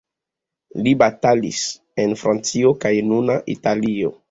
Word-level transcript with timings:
Li 0.87 0.93
batalis 1.01 1.59
en 2.05 2.17
Francio 2.23 2.73
kaj 2.87 2.95
nuna 3.13 3.39
Italio. 3.59 4.15